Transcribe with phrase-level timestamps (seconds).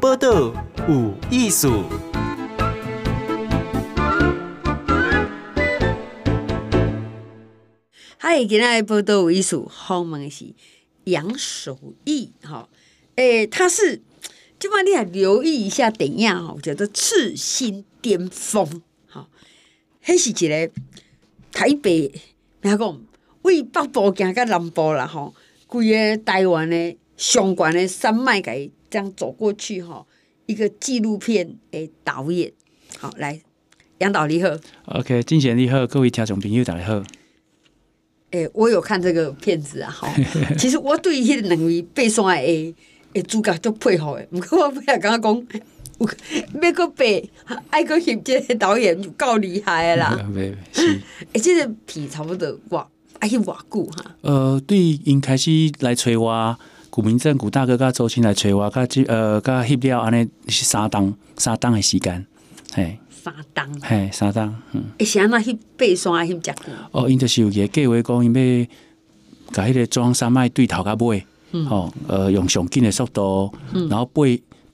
[0.00, 0.52] 报道
[0.88, 1.84] 有艺术。
[8.18, 10.52] 嗨，今天报道有艺术，访问的是
[11.04, 12.68] 杨守义哈。
[13.14, 14.02] 诶，他是，
[14.58, 19.28] 今晚你还留意一下，等一下哈，我觉得赤心巅峰，哈，
[20.00, 20.70] 还是一个
[21.52, 22.12] 台北，
[22.60, 23.00] 咩讲？
[23.42, 25.34] 为北部行到南部啦，吼，
[25.66, 30.06] 规个台湾的上悬的山脉，给这样走过去，哈，
[30.46, 32.50] 一个纪录片的导演，
[32.98, 33.38] 好，来，
[33.98, 34.48] 杨导你好
[34.86, 36.94] ，OK，金贤你好，各位听众朋友大家好。
[38.30, 40.08] 诶、欸，我有看这个片子啊，吼，
[40.56, 42.32] 其实我对迄两位背山的
[43.12, 45.60] 诶主角都佩服的，毋过我不要刚刚讲，
[46.62, 47.04] 要搁爬，
[47.68, 50.18] 爱搁翕这个导演就够厉害的啦，
[51.34, 52.88] 诶，这个片差不多哇。
[53.18, 54.16] 爱去偌久哈？
[54.20, 55.50] 呃，对，因开始
[55.80, 56.58] 来催我，
[56.96, 62.26] 古明镇古大哥甲周青来找我，甲即呃甲翕了安尼是三档三档的时间，
[62.72, 64.82] 嘿，三档，嘿，三档，嗯。
[64.98, 66.62] 会是安那翕爬山啊，翕遮久？
[66.92, 74.22] 哦，因就是有个计划讲，因要甲迄个中山脉对头甲尾，嗯，哦，呃，用上紧的速度，嗯，然后爬。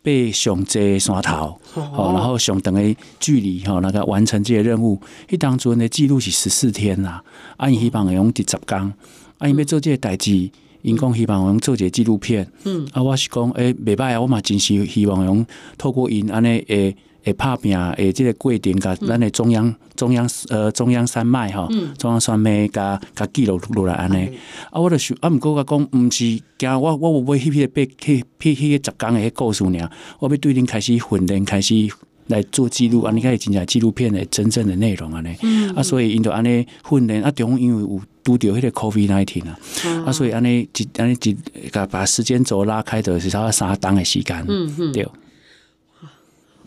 [0.04, 5.00] 爬上济山头，哦，然后上长的距离，吼，那个完成这个任务。
[5.28, 7.22] 迄当中的记录是十四天啦，
[7.56, 8.92] 啊，因希望会用第十工，
[9.38, 10.50] 啊，因要做这个代志，
[10.82, 15.44] 因讲希望用做一个纪录片，嗯，啊，我是讲，诶，袂歹啊，我嘛真是希望用
[15.78, 16.94] 透过因安尼诶。
[17.24, 24.28] 诶拍拼诶，即个过程甲咱的中央、嗯、中央呃中央山脉吼，中央山脉甲甲记录落来安尼。
[24.72, 31.88] 啊，我着想啊，毋过我讲毋是惊我我有买迄批被去去去十工诶故事尔，我要对恁开始训练，开始
[32.28, 35.36] 来做记录，安尼开始真正纪录片的真正的内容安尼。
[35.74, 39.58] 啊，所以因着安尼训练啊，中因为有拄着迄个 COVID nineteen 啊，
[40.06, 45.06] 啊，所以安尼一安尼一甲把时间轴拉开的是差不多三档的时间，嗯对。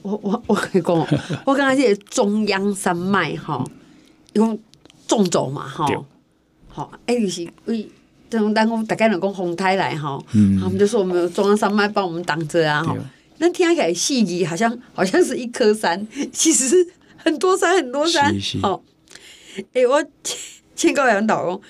[0.02, 0.96] 我我我跟你讲，
[1.48, 3.66] 我刚才是中央山脉哈，
[4.34, 4.56] 用
[5.08, 5.88] 纵走嘛哈，
[6.68, 7.90] 好，哎，就是为
[8.30, 12.96] 这种当中大概能讲风台来哈，嗯，他们就说我们有中央山脉帮我们挡着啊哈，
[13.38, 16.88] 那听起来细腻好像好像是一颗山， 其实是
[17.18, 18.84] 很多山很多山，好，
[19.58, 20.04] 哎、欸，我
[20.76, 21.62] 请教杨导公，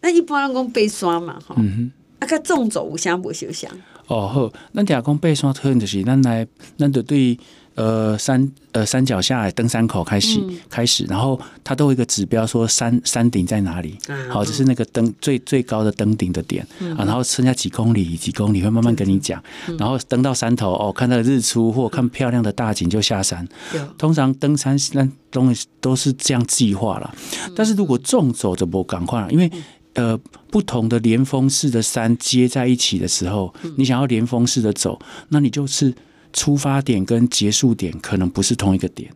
[0.00, 3.70] 那一般人讲爬山嘛哈，嗯哼，啊，个纵走有啥无相像？
[4.06, 6.46] 哦好，咱听讲爬山可能就是咱来，
[6.76, 7.38] 咱就对。
[7.78, 23.46] 呃，山呃山脚下来登山口开始、嗯、开始，然后它都有一个指标说山山顶在哪里，嗯、好，就是那个登最最高的登顶的点、嗯、啊，然后剩下几公里几公里会慢慢跟你讲，嗯、然后登到山头哦，看到日出或看漂亮的大景就下山。
[23.72, 27.14] 嗯、通常登山那东西都是这样计划了，
[27.46, 29.48] 嗯、但是如果纵走就不赶快了，因为
[29.94, 30.18] 呃
[30.50, 35.94] 不同的连峰式的山接在一起的时候，嗯、你想要连峰式的走，那你就是。
[36.32, 39.10] 出发点跟结束点可能不是同一个点，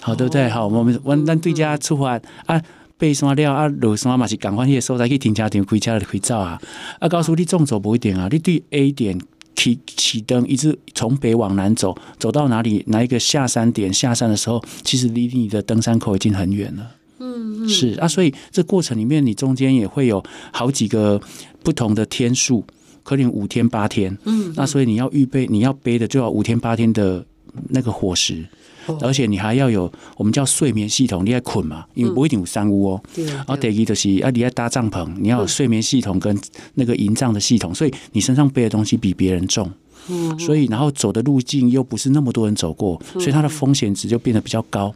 [0.00, 0.48] 好，对不对？
[0.48, 2.62] 好，我们我咱对家出发啊，
[2.98, 6.60] 爬山了啊，落山嘛是赶快去所在去停车场开车开走啊。
[6.98, 9.20] 啊，告诉你纵走不一点啊，你对 A 点
[9.54, 16.90] 起起灯，一直从北往南走，走到哪里哪一个下山点下山的时候，其实离你的登山口已经很远了。
[17.18, 20.22] 嗯，嗯，是啊，所以这过程里面你中间也会有
[20.52, 21.20] 好几个
[21.62, 22.64] 不同的天数。
[23.06, 27.24] 可能五天八天，嗯，那所以你要预备，你要背的就要五天八天的
[27.68, 28.44] 那个伙食，
[28.86, 33.02] 哦、而且你还要有我们叫睡眠系统，你要捆嘛，因为不一定有三屋哦。
[33.16, 36.36] 嗯、然后第一就是啊，你要搭帐篷，你要有睡眠系统跟
[36.74, 39.70] 那个营帐的系统，所以你身上背的东西比别人重，
[40.08, 44.92] 嗯，所以然后走的路径又不是那么多人走过，所以它的风险值就变得比较高。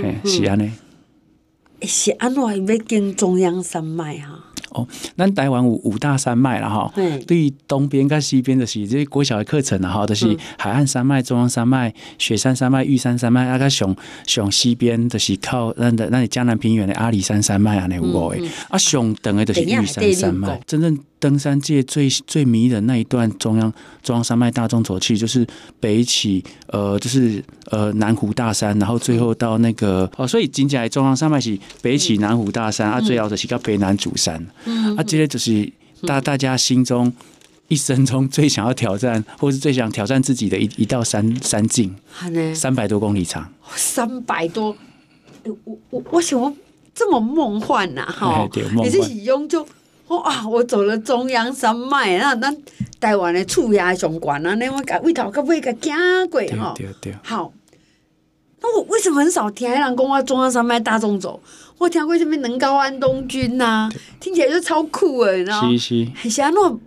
[0.00, 0.72] 哎、嗯，是安呢？
[1.82, 4.44] 是安怎要经中央山脉哈？
[4.70, 4.86] 哦，
[5.16, 6.90] 咱台湾有五大山脉了哈。
[6.94, 13.46] 对，对于东边跟西边的是这些国小的课程了哈，都、就是海岸山脉、中央山脉、雪山山脉、玉山山脉。
[13.48, 13.96] 啊，个上
[14.26, 18.50] 上西边的是靠那的那里江南平原的阿里山山脉啊，那五个诶。
[18.68, 20.98] 啊，上等的就是玉山山脉，真正。
[21.20, 25.46] 登山界最最迷人那一段中央中央山脉大众走，去就是
[25.80, 34.96] 北起呃，就是呃南湖大山，然后最后到那个哦，所以紧起来中央山脉是北起南湖大山，啊，最后的是到北南主山，嗯。
[34.96, 35.70] 啊，这些就是
[36.06, 37.12] 大大家心中
[37.66, 41.94] 一生中最想要挑战，或是最想挑战自己的一一道山山径，
[42.54, 44.76] 三百多公里长，三百多，
[45.64, 46.54] 我我我想
[46.94, 48.48] 这么梦幻呐，哈，
[48.84, 49.66] 你是用就。
[50.08, 50.48] 哇！
[50.48, 52.56] 我走了中央山脉，那咱
[52.98, 54.54] 台湾的厝也上悬啊！
[54.54, 56.74] 那我甲位头到尾甲行过吼。
[56.76, 57.14] 对对对。
[57.22, 57.52] 好，
[58.60, 61.40] 那我为什么很少听人讲我中央山脉大众走？
[61.78, 63.88] 我听过什么能高安东军呐，
[64.18, 65.68] 听起来就超酷诶，你知道吗？
[65.70, 66.30] 是是。
[66.30, 66.80] 是安怎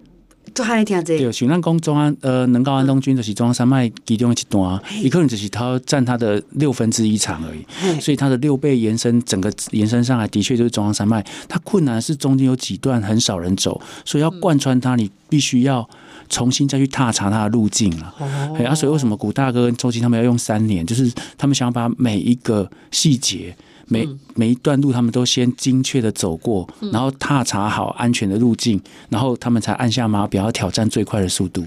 [0.53, 1.23] 都还听这个。
[1.23, 11.25] 对，像咱讲中央呃，能高安东军就是中央山脉其中一段，一个人只是它占它的六分之一长而已，所以它的六倍延伸，整个延伸上来的确就是中央山脉。
[11.47, 15.87] 它困难是中间有几段很少人走，所以要贯穿它，你必须要
[16.29, 18.13] 重新再去踏查它的路径了。
[18.57, 20.85] 哎，啊，所以为什么古大哥跟周琦他们要用三年？
[20.85, 23.55] 就是他们想要把每一个细节。
[23.91, 31.61] 每每一段路，他们都先精确的走过，然后踏查好安全的路径，然后他们才按下码表，要挑战最快的速度。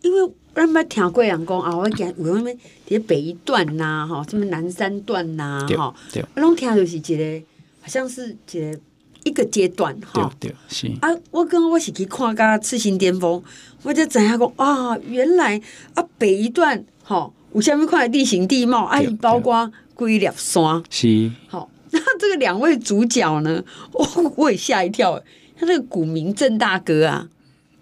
[0.00, 7.42] 因为我们听过人讲啊，我讲我们这北一段呐，哈，什么南山段呐，哈，对，我拢听就是一个，
[7.82, 8.80] 好像是一个
[9.24, 10.90] 一个阶段，哈，对，是。
[11.02, 13.42] 啊，我刚我是去看个赤心巅峰，
[13.82, 15.60] 我就知影讲啊，原来
[15.92, 19.70] 啊北一段，哈，有虾米块地形地貌，啊，包括。
[19.98, 23.60] 龟裂山是好， 那这个两位主角呢，
[23.92, 25.20] 我我也吓一跳。
[25.60, 27.28] 他那个古名郑大哥啊，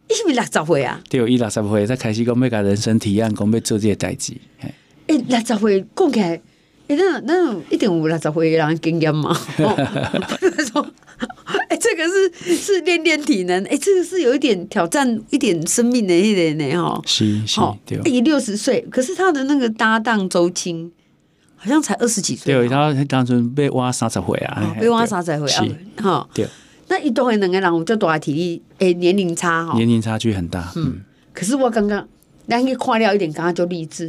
[0.08, 0.98] 伊是不是六十岁啊？
[1.10, 4.32] 对，伊六十岁才开始讲要甲人生提案，讲要做这个代志。
[4.60, 4.72] 哎，
[5.08, 6.40] 六十岁讲起来，
[6.88, 9.38] 哎，那那一定有六十岁的人经验嘛？
[10.72, 10.88] 说，
[11.68, 16.98] 哎，这个是是练练体能，哎，这个是有一点挑战，一点生命的一点呢，哈。
[17.04, 17.98] 是是，对。
[17.98, 20.90] 哎，六十岁，可是他的那个搭档周青。
[21.56, 25.66] 好像才二十几岁，对，他当初被挖三十岁啊，被挖三十岁啊，
[26.02, 26.46] 哈，对。
[26.88, 31.00] 那一段两个人，我就多体力，诶，年龄差哈，年龄差距很大，嗯。
[31.32, 32.06] 可是我刚刚，
[32.46, 34.06] 那个看了一点，刚刚就励志，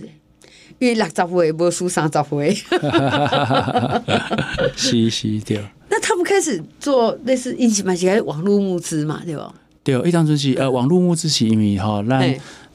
[0.77, 2.53] 因为六十岁不输三十岁，
[4.77, 5.59] 是是对。
[5.89, 9.51] 那他们开始做类似一起嘛，起来网络募资嘛，对吧？
[9.83, 12.21] 对，一张专辑呃，网络募资是因为哈，让。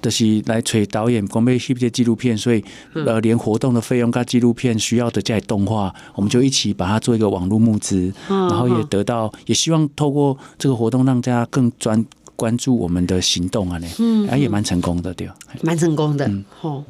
[0.03, 2.63] 就是来找导演，准备拍这纪录片，所以
[2.93, 12.05] 呃，连活动的费用跟纪录片需要的这些动画，我们就一起把它做一个网络募资，然后也得到，也希望透过这个活动让大家更专
[12.35, 15.31] 关注我们的行动啊，呢，嗯，也蛮成功的，对，
[15.63, 16.29] 蛮成功的，
[16.61, 16.85] 吼，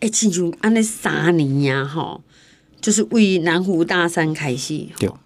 [0.00, 2.20] 哎，进入安尼三年呀，吼，
[2.80, 5.16] 就是为南湖大山开始，对，然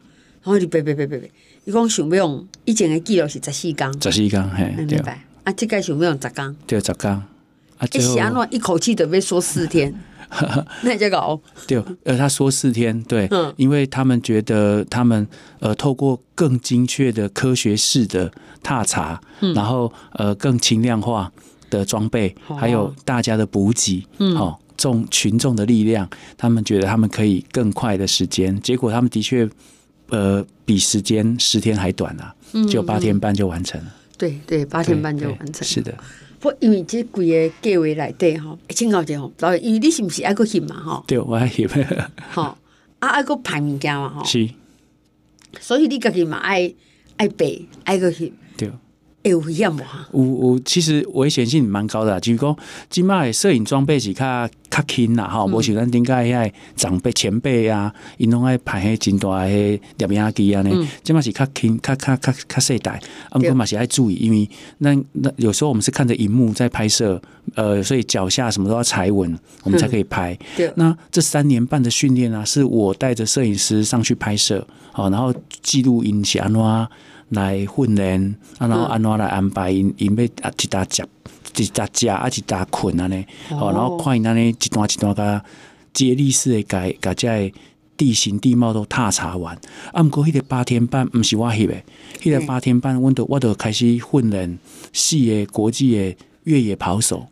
[0.43, 1.31] 后你别别别别别，
[1.64, 5.00] 一共想不用以前的记录是十四天，十四天，嘿，对。
[5.44, 6.56] 啊，这个想不用十工？
[6.66, 7.10] 对，十工。
[7.10, 9.92] 啊，一想那一口气准备说四天，
[10.82, 15.26] 那这个哦对，呃，他说四天，对，嗯，因为他们觉得他们
[15.58, 18.30] 呃，透过更精确的科学式的
[18.62, 21.32] 踏查，嗯，然后呃，更轻量化
[21.70, 29.48] 的装备，哦，还有大家的补给，嗯，好，众群众的力量，他们觉得他们可以更快的时间，结果他们的确
[30.10, 32.32] 呃，比时间十天还短啊，
[32.70, 33.90] 就八天半就完成了。
[34.22, 35.66] 对对，八点半就完成。
[35.66, 35.92] 是的，
[36.38, 41.04] 不因为这几个计划来对哈，请教一下导演，因为你是不是爱个翕嘛吼？
[41.08, 41.69] 对，我爱翕。
[42.32, 42.56] 吼，
[43.00, 44.24] 啊爱个拍物件嘛吼？
[44.24, 44.48] 是。
[45.58, 46.72] 所以你家己嘛爱
[47.16, 48.30] 爱背爱个翕。
[49.22, 49.32] 对。
[49.32, 49.80] 有危险无？
[50.12, 52.56] 有有，其实危险性蛮高的，就是讲，
[52.90, 67.20] 今麦摄影装备是较较轻啦哈，无像咱顶个遐长辈前辈啊，因拢爱拍迄真大迄摄影机啊呢，今麦是较轻，较较较较细台，啊，毋过嘛是爱注意，因为那那有时候我们是看着荧幕在拍摄，
[67.54, 70.36] 呃，所以脚下什么都要踩稳，我们才可以拍。
[70.56, 70.72] 对。
[70.76, 75.32] 那这三年半的训练啊，是我带着摄影师上去拍摄，好，然后
[75.62, 76.88] 记录影像安怎。
[77.32, 81.05] 来训练，啊，然后安怎来安排因因要啊一搭食，
[81.56, 85.44] 一搭食啊一搭困安尼，哦，然后看因安尼一段一段甲
[85.93, 87.53] 接力式的甲甲这
[87.96, 89.56] 地形地貌都踏查完。
[89.93, 91.74] 啊，毋过迄个八天半毋是我翕的，
[92.20, 94.58] 迄个八天半，阮都我都开始训练
[94.93, 97.27] 四个国际的越野跑手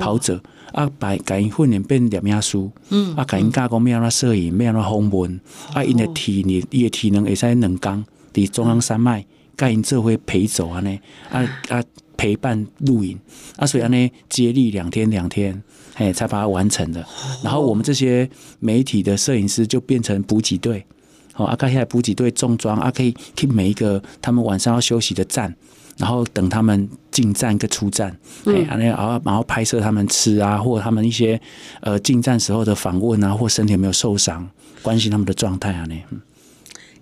[0.00, 0.40] 跑者，
[0.72, 5.40] 啊，把甲因训练变摄影师，嗯，啊，甲因教讲要安怎摄影，要安怎访问，
[5.74, 9.24] 啊，因的体力，伊的体能会使两工伫中央山脉。
[9.56, 10.98] 盖因这回陪走啊呢，
[11.30, 11.82] 啊啊
[12.16, 13.18] 陪伴露营
[13.56, 15.62] 啊，所以安呢接力两天两天，
[15.94, 17.04] 哎才把它完成的。
[17.42, 18.28] 然后我们这些
[18.60, 20.86] 媒体的摄影师就变成补给队，
[21.32, 25.52] 好啊，现在补给队重装啊，可以去每一个他们晚上要休息的站，
[25.98, 31.38] 然后等他们进站跟出站，哎啊那然后然后拍摄他们吃啊，或他们一些
[31.80, 34.48] 呃进站时候的访问啊，或身体有没有受伤，
[34.82, 35.96] 关心他们的状态啊呢。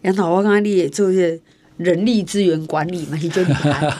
[0.01, 1.39] 杨导，我刚刚你也做一些。
[1.83, 3.81] 人力资源管理嘛，是就厉害。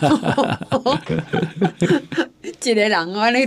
[2.65, 3.45] 一个人啊，你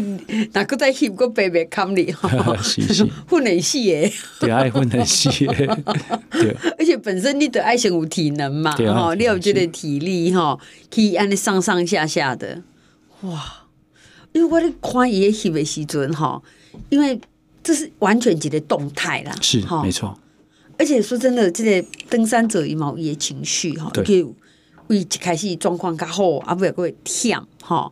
[0.51, 2.13] 哪个在翕个白白看你，
[3.27, 4.11] 混得死的。
[4.41, 5.53] 对，爱混得死的。
[6.31, 10.59] 对，而且本身你得爱先有体能嘛，哈，你有这个体力吼，
[10.93, 12.61] 可以按你上上下下的。
[13.21, 13.63] 哇，
[14.33, 16.43] 因为我咧看伊翕的时阵吼，
[16.89, 17.19] 因为
[17.63, 20.19] 这是完全一个动态啦，是没错。
[20.77, 24.03] 而且说真的，这个登山者伊嘛有伊的情绪哈，就
[24.87, 27.91] 为一开始状况较好，啊不要过忝吼，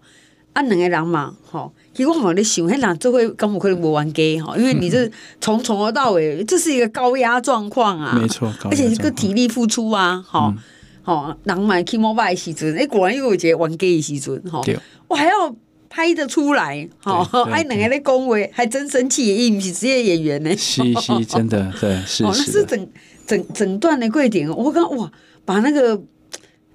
[0.53, 5.09] 啊，两个人嘛，吼，其实我嘛咧想，迄人做伙根本可能无冤家吼，因为你这
[5.41, 10.53] 从从头到尾，这是一个高压状况啊，没错，而且一个体力付出啊，吼，
[11.01, 14.63] 吼，人买起摩拜的时阵，哎，果然又有一个冤家的时阵，吼，
[15.07, 15.55] 我还要
[15.93, 17.21] 拍得出来，好，
[17.51, 22.89] 哎，两个咧恭维，还真生气，伊毋是职业演员呢， 是是，真的，对，是，哦，那是整
[23.27, 25.11] 整整段的贵点，我刚哇，
[25.45, 26.01] 把那个。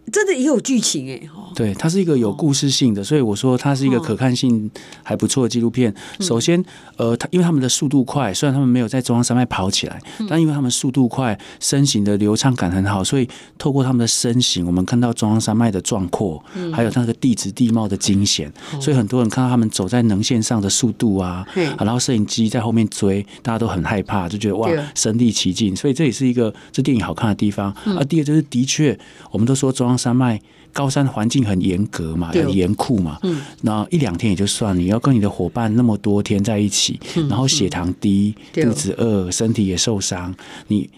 [0.08, 1.20] 真的也有剧情哎，
[1.54, 4.70] 对，它是一个有故事性的，所以我说它是一个可看性
[5.02, 5.92] 还不错的纪录片。
[6.20, 6.62] 首先，
[6.96, 18.50] 呃，它因为他们的速度快，虽然他们没有在中央山脉跑起来，但因为他们速度快，身形的流畅感很好，所以透过他们的身形，我们看到中央山脉的壮阔，还有那个地质地貌的惊险。
[18.80, 21.44] 所以很多人看到他们走在能线上的速度啊，
[21.78, 25.76] 然后摄影机在后面追，大家都很害怕，就觉得哇，身临其境。
[25.76, 27.70] 所以这也是一个这电影好看的地方。
[27.84, 28.98] 啊，第二就是的确，
[29.30, 29.97] 我们都说中央。
[29.98, 30.40] 山脉
[30.72, 33.18] 高山环境很严格嘛，很严酷嘛。
[33.24, 40.34] 嗯，那一两天也就算，你要跟你的伙伴那么多天在一起，然后血糖低、肚子饿、身体也受伤，
[40.68, 40.88] 你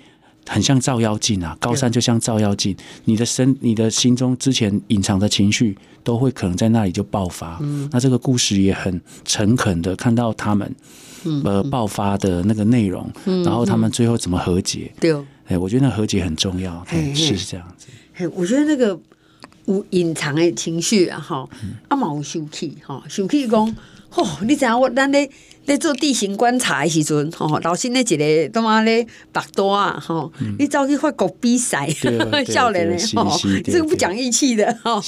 [0.47, 1.57] 很像照妖镜啊！
[1.61, 7.59] 高山就像照妖镜，你的身、你的心中之前隐藏的情绪，都会可能在那里就爆发。
[7.61, 10.75] 嗯，那这个故事也很诚恳的看到他们
[11.45, 13.09] 呃爆发的那个内容，
[13.45, 14.93] 然后他们最后怎么和解？
[14.99, 15.15] 对，
[15.47, 17.87] 哎，我觉得那和解很重要，是这样子。
[18.29, 18.99] 我觉得那个
[19.67, 21.49] 有隐藏的情绪啊，哈，
[21.89, 23.77] 阿嘛有生气，哈，生气讲，
[24.09, 25.29] 吼，你知影我咱咧
[25.67, 31.89] 咧做地形观察的时阵，吼，老师那一个他妈咧白多啊，吼，你走去法国比赛，
[32.49, 35.01] 少年的，吼，这个不讲义气的，哈，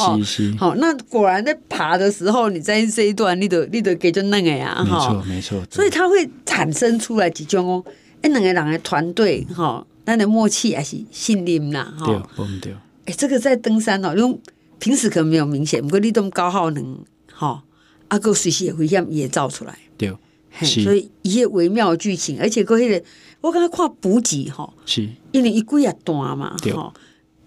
[0.58, 7.84] 好，那果然在爬的时候，你在这一段，你都你都给就那个呀，哈，没错没错，所以它会产生出来几种哦，
[8.20, 12.72] 哎，两个人的团队，哈，咱的默契还是信任啦，哈，对，不对。
[13.04, 14.38] 哎，这个在登山哦，因为
[14.78, 16.98] 平时可能没有明显，不过你这么高耗能，
[17.32, 17.62] 哈，
[18.08, 20.12] 阿哥随时也会像也照出来，对，
[20.60, 23.04] 所以一些微妙的剧情，而且过迄个，
[23.40, 26.94] 我刚刚看补给哈，是，因为一季也短嘛，哈，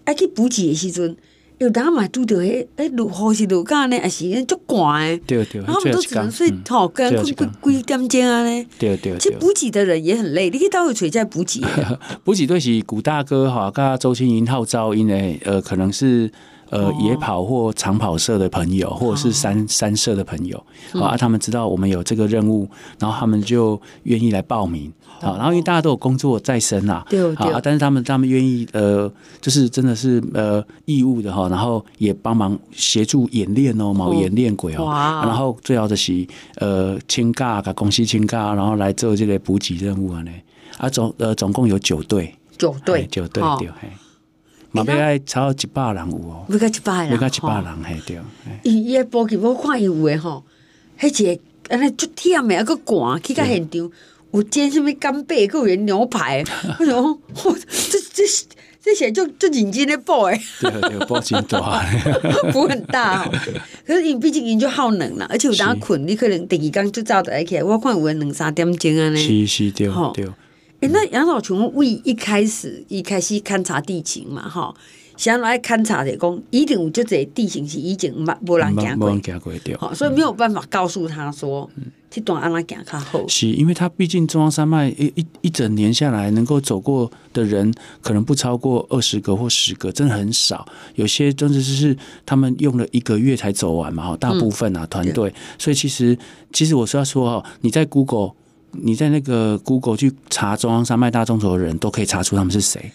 [0.04, 1.16] 哎去补给的时阵，
[1.58, 11.62] 有当嘛拄着迄，迄，落雨是落干呢，还是足寒诶，对对，然后我们都只能睡，好，跟几几点钟啊呢，对对，其实补给的人也很累，你可以到会谁在补给？
[12.24, 16.30] 补给队是古大哥哈，跟周青云号召，因为呃，可能是。
[16.70, 20.60] 呃，野跑或长跑社的朋友，或者是山山社的朋友，
[20.94, 22.68] 啊，他们知道我们有这个任务，
[22.98, 34.86] 然后他们就愿意来报名，好，然后因为大家都有工作在身啊，对，啊，但是他们他们愿意呃，就是真的是呃义务的哈，然后也帮忙协助演练哦，毛演练鬼哦，
[35.24, 40.32] 然后最好的是呃请假，甲公司请假，然后来做这个补给任务啊呢，
[40.78, 43.68] 啊总呃总共有九队，九队九队对。
[44.84, 48.18] 嘛，要爱超一百人有哦，要到一百人，要到一百人嘿对。
[48.62, 50.44] 伊伊个补给我看伊有诶吼，
[51.00, 53.90] 迄个安尼足忝诶，还佫寒，去到现场
[54.32, 56.44] 有煎什么干贝，佫有牛排，
[56.78, 57.54] 我想讲，
[57.90, 58.24] 这这
[58.82, 61.84] 这些就就认真咧补诶，对 对，补真大，
[62.52, 63.28] 补很大。
[63.86, 67.64] 可是因毕竟因就耗能啦，而且有当困，你可能第二天就早得起来。
[67.64, 70.28] 我看有诶两三点钟安尼，是是对对。
[70.80, 74.74] 哎、欸，那杨老琼为一开始一开始勘察地形嘛，哈，
[75.16, 79.18] 想来勘察的讲，一定就这地形是已经没没人行过，
[79.78, 81.70] 好，所以没有办法告诉他说，
[82.10, 83.26] 这段安怎行较好。
[83.26, 90.68] 是因为他毕竟中央山脉一一一整年下来，能够走过的人可能不超过二十个或十个，真的很少。
[90.96, 95.32] 有些真的是他们用了一个月才走完嘛，哈，大部分啊团队。
[95.58, 96.18] 所以其实
[96.52, 98.32] 其实我是要说哈，你在 Google。
[98.72, 102.92] 你在那个 Google 去查中央山脉大纵走的人都可以查出他们是谁，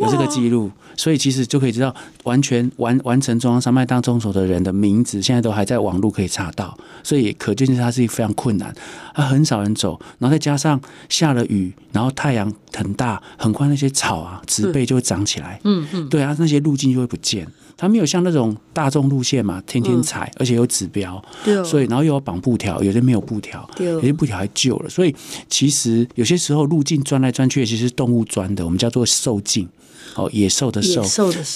[0.00, 8.74] 有这个记录，所以其实就可以知道完全完完成中央山脉大纵走的人的名字，现在都还在网络可以查到，所以可见是它是非常困难，
[9.14, 17.46] 啊，很少人走，然后再加上下了雨，然后太阳很大，很快那些草啊植被就会长起来，嗯嗯，对啊，那些路径就会不见。
[17.76, 21.22] 它没有像那种大众路线嘛，天天踩，而且有指标，
[21.64, 25.14] 所以然后又要绑布条，有些没有布条，有些布条还旧了，所以
[25.48, 29.68] 其实有些时候路径钻来钻去，其实是动物钻的，我们叫做兽径，
[30.14, 31.02] 哦，野兽的兽，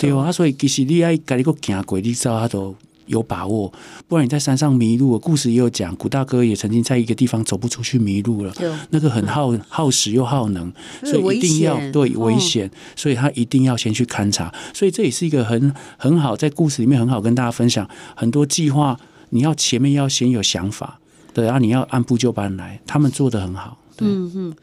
[0.00, 2.74] 对啊，所以其实你爱搞一个行过，你知道它都。
[3.06, 3.72] 有把握，
[4.06, 5.18] 不然你在山上迷路。
[5.18, 8.52] 故事也有讲，古大哥也曾经在一个地方走不出去迷路了。
[8.90, 10.72] 那个很耗耗时又耗能，
[11.02, 14.52] 所以一定要对危险，所以他一定要先去勘察。
[14.74, 18.98] 所以这也是一个很很好，在故事里面很好跟大家分享很多计划。
[19.30, 21.00] 你要前面要先有想法，
[21.32, 22.80] 对，然后你要按部就班来。
[22.86, 24.54] 他们做的很好，嗯嗯。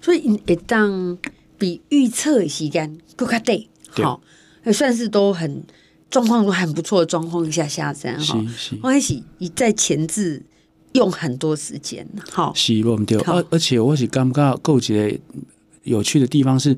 [0.00, 1.18] 所以一旦
[1.58, 4.20] 比预测时间更加对，好，
[4.72, 5.64] 算是都很。
[6.10, 8.44] 状况都很不错的状况下下山哈。
[8.82, 10.42] 我开始一在前置
[10.92, 13.18] 用很多时间，好，是不对。
[13.20, 15.20] 而而且我是刚刚够觉得
[15.84, 16.76] 有趣的地方是，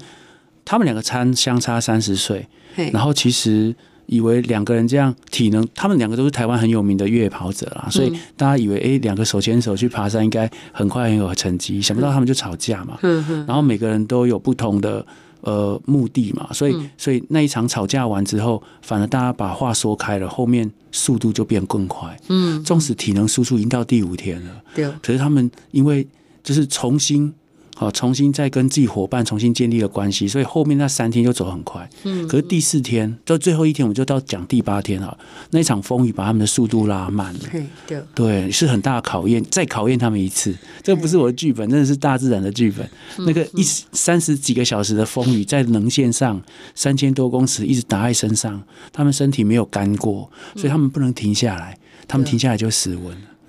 [0.65, 2.49] 他们两个差相差三十岁，
[2.93, 3.75] 然后其实。
[4.11, 12.99] 以为两个人这样体能，他们两个都是台湾很有名的越野跑者啦，所以大家以为哎，两个手牵手去爬山应该很快很有成绩，想不到他们就吵架嘛。
[13.47, 15.05] 然后每个人都有不同的
[15.41, 22.19] 呃目的嘛，所以所以那一场吵架完之后，反而大家把话说开了，后面速度就变更快。
[22.29, 26.07] 嗯，纵使体能输出已经到第五天了，对，可是他们因为
[26.43, 27.33] 就是重新。
[27.79, 31.89] 好，重新再跟自己伙伴重新建立了关系，所以后面那三天就走很快。
[32.03, 35.17] 嗯，可是第四天到最后一天，我们就到讲第八天了。
[35.53, 37.41] 那一场风雨把他们的速度拉慢了。
[37.87, 40.53] 对，对，是很大的考验，再考验他们一次。
[40.83, 42.91] 这不是我的剧本，真的是大自然的剧本。
[43.19, 46.43] 那个一三十几个小时的风雨，在能线上
[46.75, 48.61] 三千多公尺一直打在身上，
[48.93, 51.79] 他们身体没有干过，所以他们不能停下来。
[52.09, 52.97] 他们停下来就死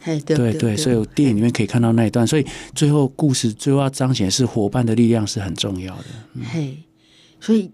[0.06, 0.20] 温。
[0.22, 6.06] 对对对，所以电影里面可以看到那一段，所以最后故事最后要彰显是伙伴的力量是很重要的。
[6.52, 6.78] 嘿，
[7.40, 7.72] 所以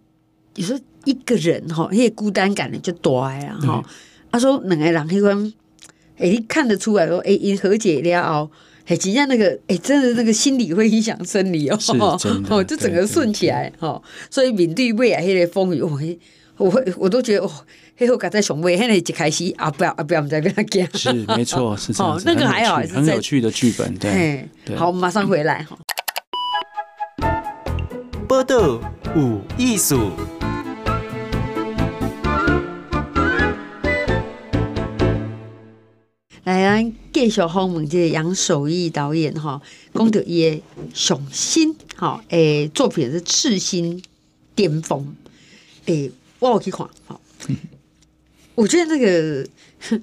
[0.56, 3.84] 你说一个人哈，那些孤单感呢就多呀哈。
[4.32, 5.54] 他说两个人，那关
[6.18, 8.50] 哎，你看得出来说，哎，因和解了哦，
[8.86, 11.78] 哎，实际上那个哎，真的那个心理会影响生理哦，
[12.50, 14.02] 哦， 就整个顺起来哈。
[14.30, 16.00] 所以面对未来那些风雨，我
[16.58, 17.52] 我我都觉得哦。
[17.98, 20.86] 黑后赶在雄伟，现在一开始啊，不要啊，不要，我们再跟他讲。
[20.98, 22.14] 是，没错，是这样。
[22.14, 23.98] 哦，那个还好，很有趣的剧本。
[23.98, 25.66] 对，对好，我们马上回来。
[28.28, 28.58] 报道
[29.16, 30.12] 有艺术。
[36.44, 39.62] 来啊，继续访问这个杨守义导演哈，
[39.94, 40.62] 讲到伊的
[40.94, 44.04] 雄心哈，诶，作品是赤心
[44.54, 45.16] 巅峰，
[45.86, 47.18] 诶，我有去看哈。
[48.56, 49.46] 我觉得那个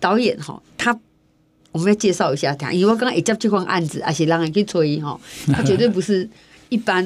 [0.00, 0.98] 导演哈，他
[1.72, 5.20] 我们要介绍一下他，因为我刚刚一接这款案子，而且让人去吹哈，
[5.52, 6.28] 他绝对不是
[6.68, 7.04] 一般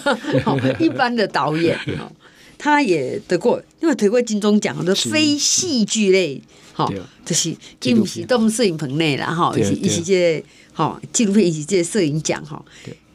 [0.80, 2.10] 一般的导演哈，
[2.58, 6.90] 他也得过，因为得过金钟奖的非戏剧类，哈，
[7.24, 12.64] 就是既不是动摄影棚内了哈，一些一些哈纪录片，一些摄影奖哈。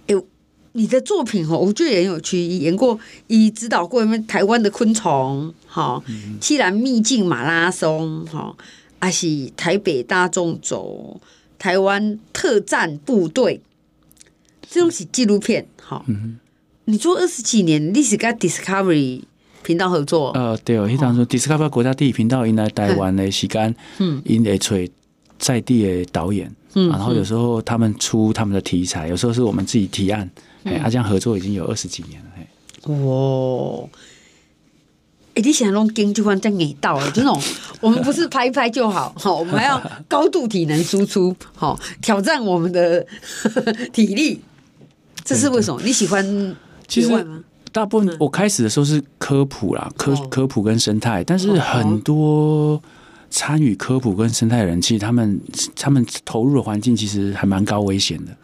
[0.08, 0.16] 哎
[0.74, 2.40] 你的作品哈，我觉得也很有趣。
[2.40, 2.98] 演过，
[3.28, 6.04] 以指导过什么台湾的昆虫，哈，
[6.42, 8.54] 栖兰秘境马拉松，哈，
[9.00, 11.22] 还是台北大众走，
[11.58, 13.62] 台湾特战部队，
[14.70, 16.04] 这种是纪录片，哈。
[16.86, 19.22] 你做二十几年，你是跟 Discovery
[19.64, 20.32] 频道合作？
[20.32, 24.76] 呃，对哦，当初 Discovery 国家地理频道引来台湾的时间，嗯，引来找
[25.38, 30.30] 在地的导演，嗯，然后有时候他们出他们的题材，有时候是我们自己提案。
[30.64, 32.30] 哎，阿、啊、这样合作已经有二十几年了。
[32.38, 32.48] 哎，
[32.84, 33.90] 哦，
[35.34, 37.42] 哎，你想弄经就放在给到了，这种
[37.80, 43.06] 我们不是拍拍就好， 好，我们还要高度体能输出，好，挑战我们的
[43.94, 44.42] 体力。
[45.24, 45.80] 这是为什么？
[45.84, 46.56] 你喜欢？
[46.88, 47.28] 其实
[47.72, 52.82] 大部分我开始的时候是科普啦，科科普跟生态，但是很多。
[53.32, 55.42] 参与科普跟生态的人，其实他们
[55.76, 58.38] 他们投入的环境其实还蛮高危险的。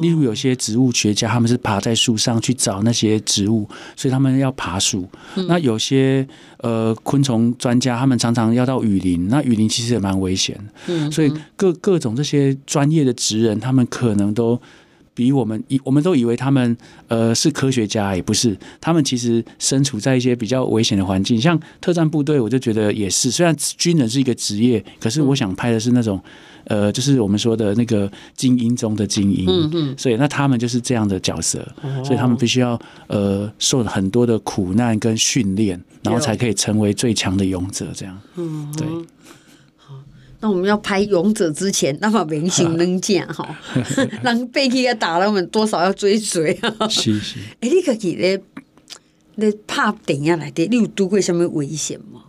[0.00, 5.08] 例如有些植物学家，他们是爬在树上去找那些植物，所以他们要爬树。
[5.48, 6.24] 那有些
[6.58, 11.10] 呃昆虫专家，他们常常要到雨林，那雨林其实也蛮危险的。
[11.10, 14.60] 所以各各种这些专业的职人，他们可能都。
[15.14, 16.76] 比我们以我们都以为他们
[17.08, 23.30] 呃是科学家，也不是，他们其实身处在一些比较危险的环境，像特战部队，我就觉得也是。
[23.30, 26.20] 虽然军人是一个职业，可是我想拍的是那种
[26.64, 29.46] 呃，就是我们说的那个精英中的精英。
[29.48, 29.94] 嗯嗯。
[29.96, 31.66] 所以那他们就是这样的角色，
[32.04, 37.86] 所以他们必须要呃受很多的苦难跟训练，然后才可以成为最强的勇者。
[37.94, 38.18] 这样。
[38.36, 38.72] 嗯。
[38.76, 38.86] 对。
[40.44, 43.56] 那我们要拍勇者之前，那么明星能见哈，
[44.22, 46.86] 让贝克要打了，我们多少要追随啊？
[46.86, 47.38] 是是。
[47.60, 48.38] 哎，你可以咧，
[49.36, 52.24] 咧拍电影来的，你有拄过什么危险吗？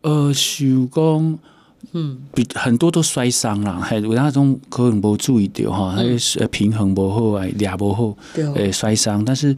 [0.00, 1.38] 呃，想讲，
[1.94, 9.56] 嗯，比很多都摔伤了，还有那种可能没注意到哈，还是平衡不好啊，俩不好，对，摔伤，但是。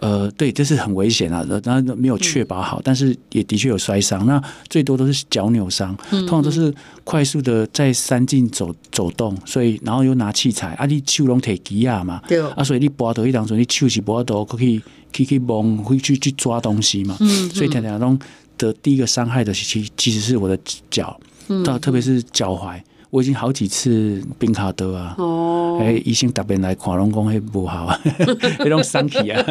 [0.00, 4.24] 呃，对，这是很危险啊，当然没有确保好，嗯、但是也的确有摔伤。
[4.26, 6.72] 那最多都是脚扭伤，嗯、通常都是
[7.02, 14.78] 快速的在山径走走动，所以然后又拿器材，啊，你手拢提机啊嘛，对啊，所以你拔到一当中，你手是拔到可以
[15.12, 18.16] 可以去摸，会去去抓东西嘛，嗯，所以常常中
[18.56, 20.56] 的第一个伤害的其其实是我的
[20.88, 21.27] 脚，嗯，
[21.64, 22.80] 到特别是脚踝。
[23.10, 29.42] 我已经好几次冰卡德啊，哦哎，医生特别来看，拢讲迄不好 啊，迄种伤气啊，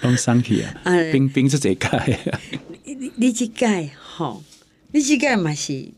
[0.00, 0.74] 种伤气啊，
[1.12, 2.02] 冰冰是这个。
[2.84, 4.42] 你你这届吼，
[4.92, 5.90] 你这届嘛是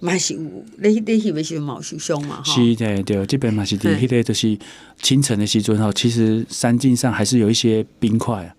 [0.00, 0.40] 嘛是有，
[0.78, 2.42] 你你翕的是毛受伤嘛？
[2.44, 4.58] 是的，对，这边嘛是的，迄个就是
[5.00, 8.50] 清晨的时阵吼，其实山径上还是有一些冰块啊，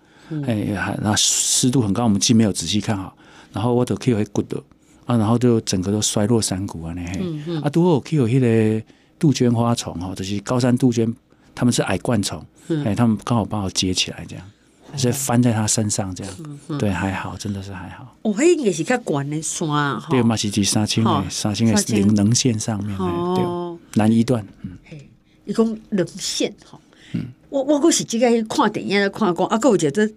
[0.46, 3.14] 哎，还然后湿度很高，我们既没有仔细看好，
[3.52, 4.56] 然后我都去有骨的
[5.06, 8.84] 啊，然后就整个都衰落山谷啊，那嘿，啊，都有去有迄个
[9.18, 11.14] 杜鹃花虫哈，就是高山杜鹃，
[11.54, 12.44] 他们是矮冠虫，
[12.84, 14.44] 哎，他们刚好帮我接起来这样。
[14.96, 18.16] 是翻在他身上这样，嗯嗯、对，还好，真的是还好。
[18.22, 20.06] 哦，迄应该是较悬的山哈。
[20.08, 24.46] 对，嘛是在三清的三清的零棱线上面，哦、对，南一段。
[24.62, 25.06] 嗯，嘿，
[25.44, 26.78] 伊讲棱线哈。
[27.12, 30.08] 嗯，我我嗰时即个看电影咧，看讲啊，我觉得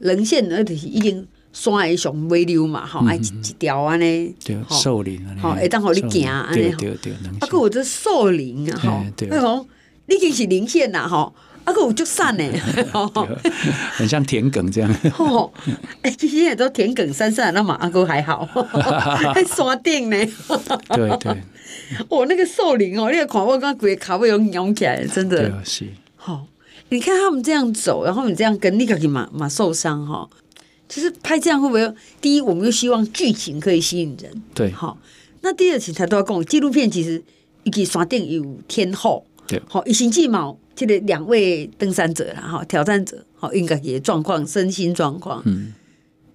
[0.00, 7.12] 棱线那就是已经山诶上尾溜嘛，吼，一一条安尼，对，树林啊，好，会当互你行安尼，对对对。
[7.52, 9.66] 有这树林啊，吼，对，讲
[10.06, 11.34] 你已经是棱线啦，吼。
[11.64, 12.44] 啊，个有足散呢，
[13.92, 14.90] 很像田埂这样。
[15.12, 15.52] 吼，
[16.00, 18.42] 哎，其实也都田埂山上，那嘛阿哥还好，
[19.34, 20.16] 还山顶呢。
[20.94, 21.42] 对对。
[22.08, 25.46] 哦，那个树林哦，那个看我刚刚卡位有扭起来，真的。
[25.50, 25.86] 对，是。
[26.16, 26.46] 好，
[26.88, 30.26] 你看他们这样走，然后你这样跟，你可以嘛嘛受伤哈。
[30.88, 31.94] 其实拍这样会不会？
[32.20, 34.42] 第一，我们又希望剧情可以吸引人。
[34.54, 34.70] 对。
[34.72, 34.98] 好，
[35.42, 37.22] 那第二，其实他都要讲纪录片，其实
[37.64, 39.24] 一个山顶有天后。
[39.46, 39.60] 对。
[39.68, 40.58] 好，一星计谋。
[40.74, 45.72] 这个两位登山者啦，哈，挑战者，好，应该也状况，身心状况，嗯，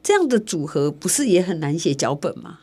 [0.03, 2.59] 这样的组合不是也很难写脚本吗？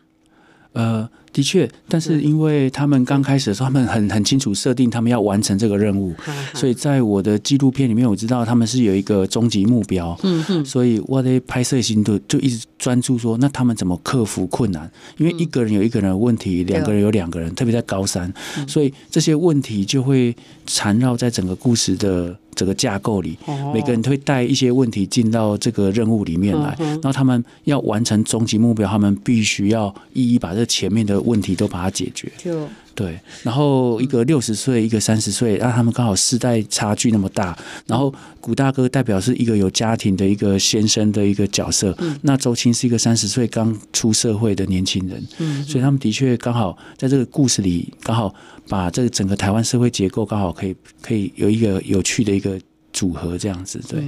[0.73, 1.11] 呃。
[1.33, 6.13] 的确，但是因为他们刚开始的时候，他们很很清楚设定他们要完成这个任务，
[6.55, 10.19] 所以在我的纪录片里面，我知道他们是有一个终极目标。
[10.65, 14.91] 所以我的拍摄心度就一直专注说，那他们怎么克服困难？
[15.19, 18.33] 因为一个人有一个人的问题，两个人有两个人，特别在高山，
[18.67, 20.35] 所以这些问题就会
[20.67, 23.39] 缠绕在整个故事的这个架构里。
[23.73, 31.19] 每个人都会带一些问题进到这个任务里面来，然后他们要完成终极目标，他们必须要一一把这前面的。
[31.31, 33.19] 问题都把它解决，就对。
[33.43, 37.57] 然后一个六十岁，一个三十岁，让他们刚好世代差距那么大。
[37.87, 48.35] 然后古大哥代表是一个有家庭的一个先生的一个角色，嗯、那周青是一个三十岁刚出社会的年轻人，嗯，所以他们的确刚好在这个故事里，刚好
[48.69, 52.61] 把这个整个台湾社会结构刚好可以可以有一个有趣的一个
[52.93, 54.01] 组合这样子，对。
[54.01, 54.05] 哎、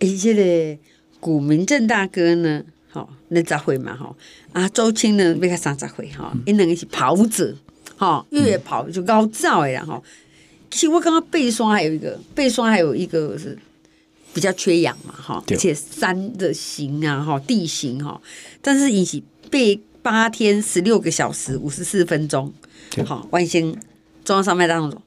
[0.00, 0.80] 嗯，这个
[1.20, 2.62] 古明正大哥呢？
[2.96, 4.16] 好，那十岁嘛，吼
[4.54, 7.54] 啊，周青呢，比较三十岁，哈，因两个是跑者，
[7.94, 10.02] 哈，越野跑就高照的啦，吼。
[10.70, 13.58] 其实我刚刚背山还有一个背山还有一个是
[14.32, 18.18] 比较缺氧嘛，哈，而且山的形啊，哈，地形哈，
[18.62, 22.50] 但是一起背八天十六个小时五十四分钟，
[23.04, 23.76] 好，完成
[24.24, 24.98] 中央山脉当中，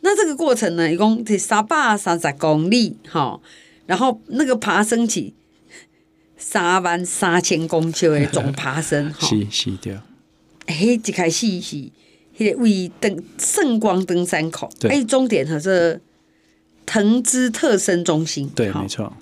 [0.00, 3.38] 那这个过程呢，一共是三百三十公里，哈，
[3.84, 5.34] 然后那个爬升起。
[6.44, 9.96] 三万三千公尺的总爬升， 是是对。
[10.66, 11.76] 哎，一开始是
[12.36, 15.98] 迄个为登圣光登山口，哎，终点和这
[16.84, 19.12] 藤枝特生中心，对，没错。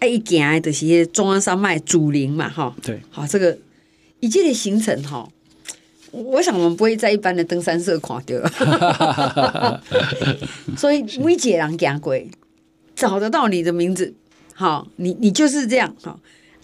[0.00, 3.00] 哎，一行的就是中央山脉主林嘛，哈，对。
[3.10, 3.56] 好，这个
[4.18, 5.26] 一切的行程哈，
[6.10, 9.80] 我想我们不会在一般的登山社看到，
[10.76, 12.20] 所以每一个人行过，
[12.96, 14.12] 找得到你的名字，
[14.52, 16.18] 好，你你就是这样，好。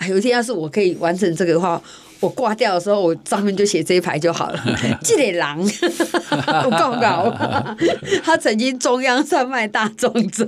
[0.09, 1.81] 有一天，要是我可以完成这个的话，
[2.21, 4.65] 我挂掉的时候，我上面就写这一排就好了。
[5.03, 7.35] 这个狼，我告告，
[8.23, 10.47] 他曾经中央山脉大众走，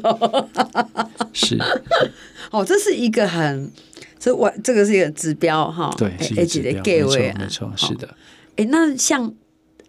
[1.33, 1.59] 是。
[2.51, 3.71] 哦，这是一个很，
[4.19, 5.93] 这我这个是一个指标哈。
[5.99, 8.15] 对，是一个指标，没错，没错，是的。
[8.57, 9.35] 哎，那像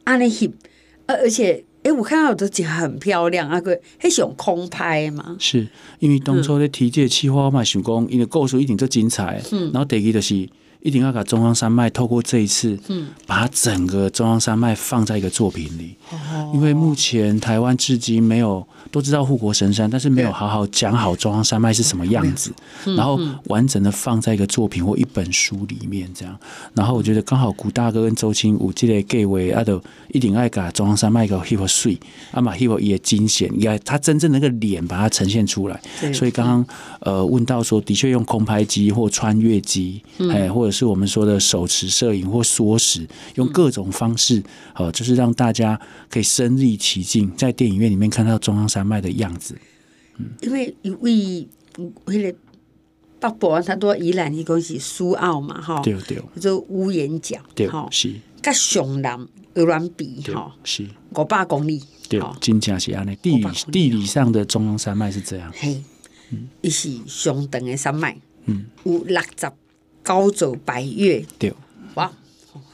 [0.06, 0.54] 阿内希，
[1.06, 1.63] 而而且。
[1.85, 5.35] 哎，我看到有的景很漂亮，啊，个还是用空拍嘛？
[5.39, 5.67] 是
[5.99, 10.49] 因为当初在提这个企划嘛，想讲因为故事一定最精彩，嗯，然后第二就是。
[10.85, 22.53] 一定要把中央山脉透过这一次，嗯，把整个中央山脉放在一个作品里，哦，因为目前台湾至今没有都知道护国神山，但是没有好好讲好中央山脉是什么样子，
[22.95, 26.37] 然后完整的放在一个作品或一本书里面这样。
[26.75, 35.81] 然后我觉得刚好古大哥跟周青武这个计划，啊，都一定爱把中央山脉个 hip 碎，啊嘛 hip 也惊险，也他真正那个脸把它呈现出来。
[36.13, 36.67] 所以刚刚
[36.99, 40.74] 呃问到说，的确用空拍机或穿越机，哎，或者。
[40.75, 49.55] 是我们说的手持摄影或缩时，用各种方式，好，就是让大家可以身临其境，在电影院里面看到中央山脉的样子。
[50.17, 51.47] 嗯，因为因为
[52.05, 52.38] 为了
[53.19, 59.17] 北部，他都宜兰一个是苏澳嘛，哈，对对，就屋檐角，对，是，跟上南
[59.53, 60.85] 鹅卵比，哈，是。
[61.15, 65.81] 五百公里，对，真正是安尼，地理地理上的中央山脉是这样，嘿，
[66.31, 69.49] 嗯，伊是上长的山脉，嗯，有六十。
[70.05, 71.51] 高走白月，对，
[71.95, 72.11] 哇，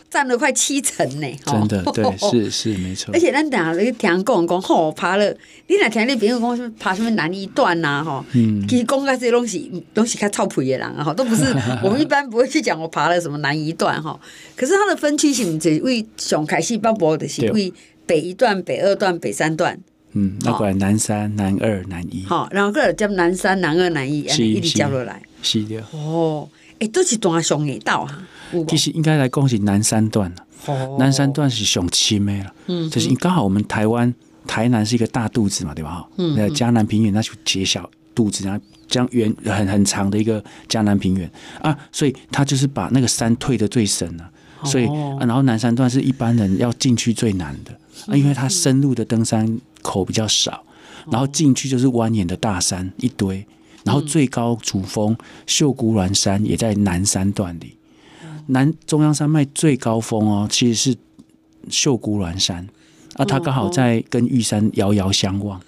[0.10, 3.14] 占了快七成呢， 真的，对，是是没错。
[3.14, 5.26] 而且咱等下你听人讲讲，吼，爬了，
[5.68, 11.46] 你若听你朋友讲说爬什么南一段呐，吼，嗯，其实讲个这些东西，东西较臭屁的人哈，都不是
[11.82, 14.20] 我们一般不会去讲我爬了什么南一段哈。
[14.56, 17.74] 可是它的分区性只为上开始北部的是为
[18.06, 19.80] 北一段、北二段、北三段。
[20.14, 22.26] 嗯，那过来南三、南二、南一。
[22.26, 25.22] 好，然后个叫南三、南二、南一，一直接落来。
[25.42, 25.82] 是的。
[25.94, 26.50] 哦，
[26.82, 28.28] 哎，都是段上的道啊。
[28.68, 30.34] 其实应该来讲是南山段
[30.66, 32.54] 哦，南山段是上深的了。
[32.68, 34.14] 嗯，就是刚好我们台湾
[34.48, 36.06] 台南是一个大肚子嘛，对吧？
[36.18, 36.36] 嗯。
[36.36, 44.30] 那嘉南平原那就截小肚子，然后这样圆很很长的一个嘉南平原啊，所以他就是把那个山退得最深了。
[44.64, 44.86] 所以，
[45.20, 47.72] 然后南山段是一般人要进去最难的
[48.06, 50.64] 啊，因为它深入的登山口比较少，
[51.10, 53.44] 然后进去就是蜿蜒的大山一堆，
[53.84, 55.16] 然后最高主峰
[55.46, 57.78] 秀姑峦山也在南山段里。
[58.48, 60.98] 南中央山脉最高峰哦，其实是
[61.70, 62.68] 秀姑峦山
[63.16, 65.62] 啊，它刚好在跟玉山遥遥相望。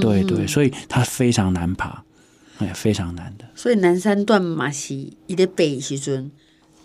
[0.00, 2.04] 对对，所以它非常难爬，
[2.58, 3.44] 哎，非常难的。
[3.54, 4.94] 所以南山段嘛是
[5.26, 6.30] 一个北时阵。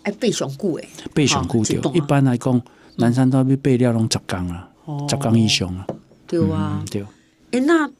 [0.02, 1.80] 哎，背上固哎，背上固掉。
[1.92, 2.60] 一般来讲，
[2.96, 4.70] 南山段要背了拢十公了，
[5.08, 5.86] 十公以上了。
[6.26, 7.04] 对啊，对。
[7.50, 7.90] 哎，那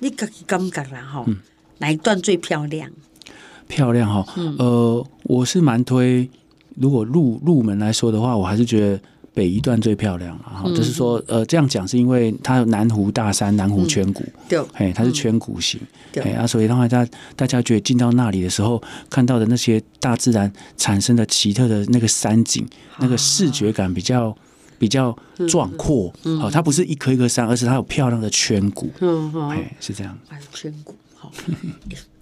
[0.00, 1.24] 你自己感觉啦哈？
[1.78, 2.90] 哪一段最漂亮？
[3.66, 4.34] 漂亮哈？
[4.58, 6.28] 呃，我是蛮推，
[6.76, 9.00] 如果入入门来说的话，我还是觉得。
[9.34, 15.80] 北一段最漂亮了哈，就是说，呃，这样讲是因为它有南湖大山、南湖圈谷，对，哎，它是圈谷型，
[16.16, 22.66] 哎，啊，所以让大家大家觉得进到那里的时候，看到的那些大自然产生的奇特的那个山景，
[22.98, 24.36] 那个视觉感比较
[24.76, 25.16] 比较
[25.48, 30.18] 壮阔，好，它不是一颗一颗山，而是它有漂亮的圈谷，嗯嗯，哎，是这样，
[30.52, 30.96] 圈谷，
[31.28, 31.32] 好。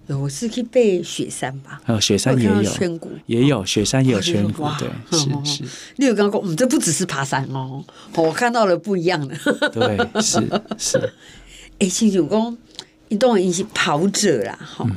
[0.15, 5.63] 我是去背雪山吧，哦，雪山也有圈谷，也有雪山也有圈谷，对， 是是。
[5.97, 7.83] 你有刚刚说，嗯，这不只是爬山哦，
[8.15, 9.35] 我看到了不一样的，
[9.73, 10.41] 对，是
[10.77, 11.13] 是。
[11.79, 12.57] 哎，亲九公，
[13.09, 14.89] 你当然是跑者啦，哈。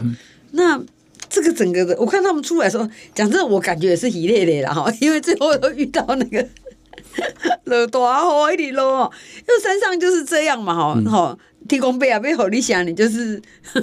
[0.53, 0.81] 那
[1.29, 6.49] 这个整个的，我看他们出来的时候，讲真的，我感觉也是一累累啦，哈，因为最后都遇到那个
[7.65, 11.39] 落大雨一直落，因为山上就是这样嘛，哈，哈。
[11.69, 13.41] 天公伯啊，背后你想，你就是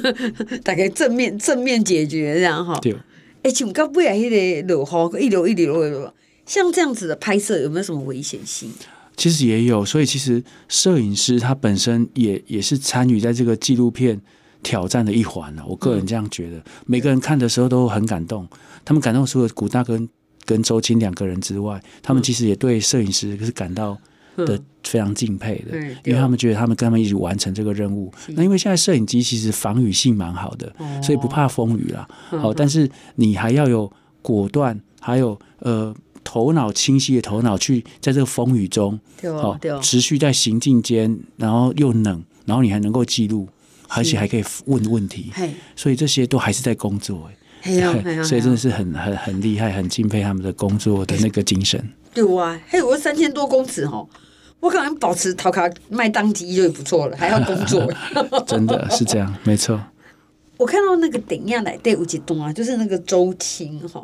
[0.64, 2.78] 大概正面正面解决这样哈。
[2.82, 2.96] 对。
[3.44, 6.14] 哎，请告不啊，迄个落雨，一流一流的，
[6.46, 8.72] 像这样子的拍摄有没有什么危险性？
[9.16, 14.20] 其实也有，所以其实摄影师他本身也也是参与在这个纪录片
[14.64, 15.64] 挑战的一环了。
[15.68, 18.48] 我个人这样觉得，嗯、每个人看的时候都很感动。
[18.84, 20.00] 他们感动除了古大哥
[20.48, 23.96] 跟周青两个人之外，他们其实也对摄影师是感到。
[24.46, 28.14] 的非常敬佩的，因为他们觉得他们跟他们一起完成这个任务。
[28.36, 32.08] 那因为现在摄影机其实防雨性蛮好的，所以不怕风雨啦。
[32.30, 35.92] 好，但是你还要有果断，还有呃
[36.24, 39.00] 头脑清晰的头脑去在这个风雨中，
[39.42, 43.50] 好持续在行进间，然后又冷，然后你还能够记录，
[43.88, 45.32] 而且还可以问问题。
[45.76, 47.36] 所以这些都还是在工作哎，
[48.24, 51.84] 所以真的是很很很厉害，很敬佩他们的工作的那个精神。
[52.14, 54.08] 对哇，还有个三千多公尺哦。
[54.60, 57.88] 我可能保持头壳麦当机就不错了，还要工作，
[58.48, 59.80] 真的是这样，没错。
[60.58, 64.04] 我看到那个顶亚来对吴杰东啊，就是那个周青哈，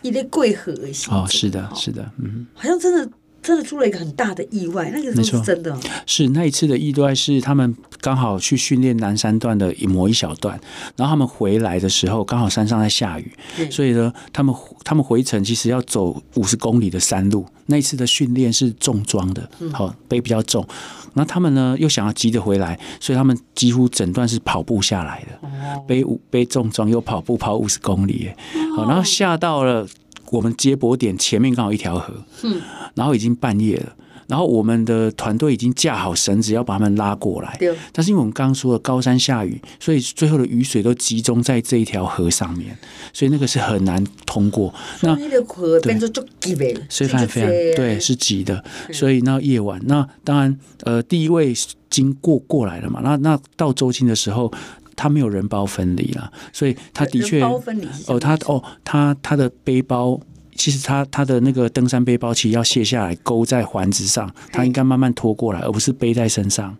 [0.00, 3.10] 一类贵和型哦，是的，是的，嗯，好像真的。
[3.42, 5.76] 真的出了一个很大的意外，那个是，是真的。
[6.06, 10.58] 是那一次的意外是他们刚好去训练南山段的一模一小段，
[10.96, 13.32] 然后他们回来的时候刚好山上在下雨，
[13.70, 17.46] 所以呢，他们他们回程其实要走五十公里的山路。
[17.66, 20.66] 那一次的训练是重装的，好、嗯、背比较重。
[21.14, 28.28] 然后他们呢又想要急着回来，所以他们几乎整段是跑步下来的，哦、背背重装又跑步跑五十公里，
[28.76, 29.86] 好，然后下到了。
[30.30, 32.14] 我们接驳点前面刚好一条河，
[32.44, 32.60] 嗯，
[32.94, 33.92] 然后已经半夜了，
[34.28, 37.74] 然后我们的团队已经架好绳子要把他们拉过来，对。
[37.92, 42.78] 但是因为我们刚刚说的高山下雨，所以最后的雨水都集中在这一条河上面，
[43.12, 44.72] 所以那个是很难通过。
[45.02, 48.64] 那河变成急的，所以非常非常对，是急的。
[48.92, 51.52] 所以那夜晚，那当然呃，第一位
[51.90, 54.52] 经过过来了嘛，那那到周青的时候。
[55.00, 60.20] 他没有人包分离了，所以他的确哦，他哦，他他的背包
[60.54, 66.76] 其实他他的那个登山背包其实要卸下来勾在环子上，他应该慢慢拖过来，而不是背在身上。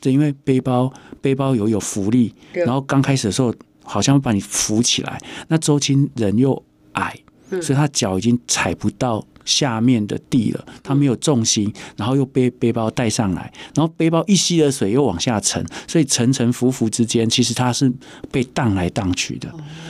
[0.00, 3.52] 对，因为背包背包有有浮力，然后刚开始的时候
[3.82, 5.20] 好像会把你浮起来。
[5.48, 7.18] 那周青人又矮，
[7.60, 17.90] 所以他脚已经踩不到下面的地了，他没有重心，然后又背背包带上来，然后背包一吸了水又往下沉，所以沉沉浮浮之间，其实他是
[18.30, 19.48] 被荡来荡去的，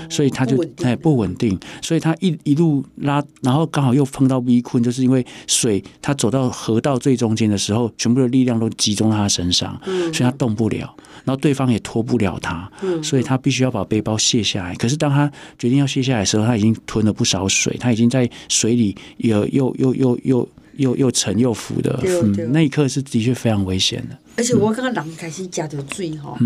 [0.09, 12.71] 所以他就哎不稳定，所以他一一路拉，然后刚好又碰到 V 困，就是因为水他走到河道最中间的时候，全部的力量都集中在他身上，所以他动不了，然后对方也拖不了他，
[13.03, 14.75] 所以他必须要把背包卸下来。
[14.75, 19.46] 可是当他决定要卸下来的时候，他已经吞了不少水，他已经在水里有。
[19.49, 24.19] 又又又又又又沉又浮的，嗯，那一刻是的确非常危险的。
[24.37, 26.39] 而且我刚刚人开始加的水哈，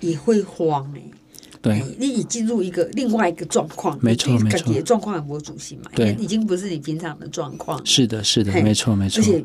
[0.00, 1.02] 也会慌哎。
[1.62, 7.84] 对，你已进入一个另外一个状况，没错没错，状况很不主心嘛，对，已经不是你平常的状况。
[7.84, 9.20] 是的，是的，没错没错。
[9.20, 9.44] 而且，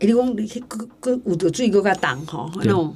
[0.00, 2.94] 你讲你个个有的水个个挡哈，那种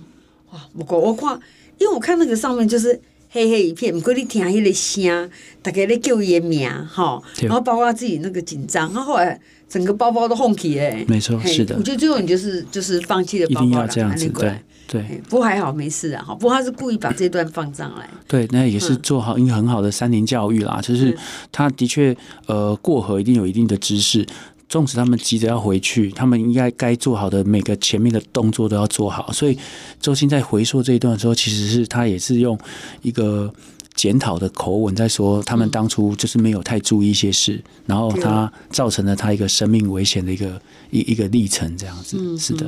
[0.51, 1.39] 哇，不过我看，
[1.79, 3.01] 因为我看那个上面就是。
[3.35, 5.31] 黑黑一片，不过你听迄个声，
[5.63, 11.75] 大家咧叫伊的名，吼，然后包括自己那个紧张，然后后来整个包包都放起诶，没错，是的。
[11.77, 15.23] 我觉得最后你就是就是放弃了包包，一定要这样子，对对。
[15.31, 18.07] 不过还好没事啊，哈，不过他是故意把这段放上来。
[18.29, 21.17] 对，那也是做好一个很好的三年教育啦，就是
[21.51, 22.15] 他的确
[22.47, 24.27] 呃过河一定有一定的知识。
[24.73, 29.31] 纵使他们急着要回去，他们应该该做好的每个前面的动作都要做好。
[29.31, 29.59] 所以
[30.01, 32.59] 周星在回溯这一段的时候，其实是他也是用
[33.03, 33.53] 一个
[33.95, 40.59] 检讨的口吻在说，他们当初就是没有太注意一些事，嗯、然后他造成了他一个生命危险的一个
[40.91, 42.17] 一一个历程，这样子。
[42.19, 42.67] 嗯、是的。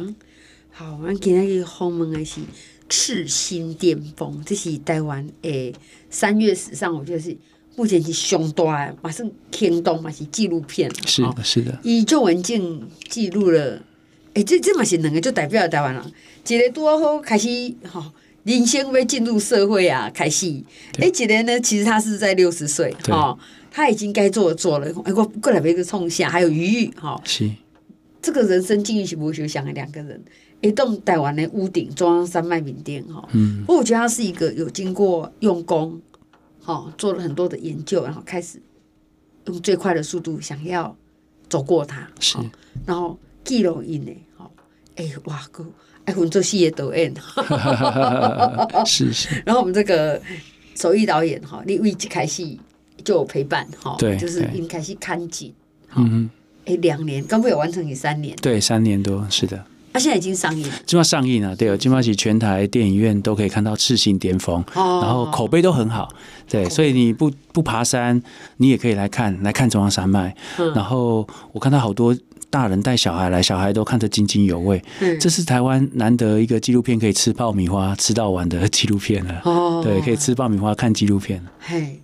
[0.72, 2.42] 好，我们今天个访问的是
[2.90, 5.72] 赤心巅峰，这是台湾诶
[6.10, 7.34] 三月史上，我觉得是。
[7.76, 11.76] 目前是上大的，马上听动嘛是纪录片，是的，是的。
[11.82, 13.74] 以周文静记录了，
[14.28, 16.08] 哎、欸，这这嘛是两个就代表台湾了。
[16.46, 17.48] 一个多好开始
[17.82, 18.12] 哈，
[18.44, 20.46] 人生要进入社会啊，开始。
[20.98, 23.36] 哎，一个呢，其实他是在六十岁哈，
[23.72, 24.86] 他已经该做的做了。
[25.04, 27.20] 哎，我过来一个冲下，还有余裕哈。
[27.24, 27.50] 是。
[28.22, 30.22] 这个人生境遇是不会想的两个人，
[30.60, 33.28] 一栋台湾的屋顶，中央山脉缅甸哈。
[33.32, 33.62] 嗯。
[33.62, 36.00] 不过我觉得他是一个有经过用功。
[36.64, 38.58] 好，做了很多的研究，然后开始
[39.44, 40.96] 用最快的速度想要
[41.50, 42.08] 走过它。
[42.18, 42.38] 是，
[42.86, 44.50] 然后记录音呢，好，
[44.96, 45.62] 哎哇哥，
[46.06, 47.14] 哎，我们做戏也导演，
[48.86, 49.28] 是 是。
[49.44, 50.18] 然后我们这个
[50.74, 52.56] 手艺导演哈，你一开始
[53.04, 55.52] 就有陪伴哈，对，就是一开始看景，
[55.94, 56.30] 嗯，
[56.64, 59.62] 哎，两年，刚不有完成你三年，对，三年多，是的。
[59.94, 66.12] 他、啊、现在已经上映了，基本上上映了，对，基本上全台电影院都可以看到《赤心巅峰》，哦，然后口碑都很好，
[66.48, 68.20] 对，所以你不不爬山，
[68.56, 70.34] 你也可以来看，来看中央山脉。
[70.58, 72.12] 嗯、然后我看到好多
[72.50, 74.82] 大人带小孩来，小孩都看得津津有味。
[74.98, 79.42] 嗯，这是台湾难得一个纪录片可以吃爆米花吃到完的 纪录片了。
[79.44, 81.40] 哦，对，可以吃爆米花看纪录片。
[81.60, 82.00] 嘿，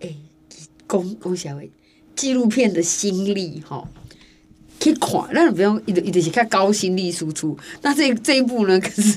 [0.00, 0.08] 哎，
[0.88, 1.70] 恭恭喜各位，
[2.16, 3.86] 纪录片的新力哈。
[4.80, 7.56] 去看，那不用一直一直是看高心力输出。
[7.80, 9.16] 那这这一步呢，可是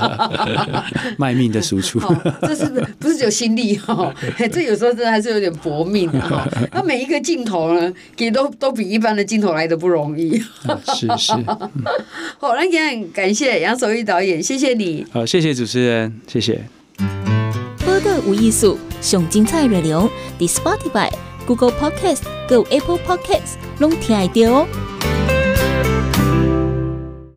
[1.18, 2.00] 卖命的输出。
[2.42, 2.66] 这是
[2.98, 4.14] 不是只有心力哈？
[4.52, 6.46] 这有时候真的还是有点搏命的哈。
[6.72, 10.38] 那每一个镜头呢，也都都比一般的镜头来的不容易。
[10.94, 11.32] 是是。
[12.38, 15.04] 好，那也很感谢杨守义导演，谢谢你。
[15.10, 16.60] 好，谢谢主持人，谢谢。
[17.84, 20.08] 播个无艺术，上精彩内容
[20.38, 21.10] ，The Spotify。
[21.46, 24.68] Google Podcast、Go Apple Podcasts，拢听得到哦。